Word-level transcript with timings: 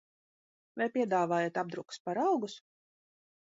Vai 0.81 0.87
piedāvājat 0.95 1.61
apdrukas 1.65 2.03
paraugus? 2.09 2.59